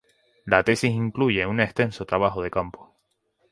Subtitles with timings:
[0.45, 2.95] La tesis incluye un extenso trabajo de campo.